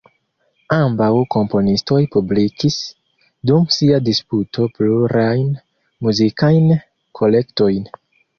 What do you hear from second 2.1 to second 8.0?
publikis dum sia disputo plurajn muzikajn kolektojn.